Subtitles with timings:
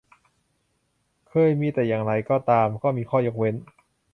[1.29, 3.55] เคยมี แต่อย่างไรก็ตาม ก็มีข้อยกเว้น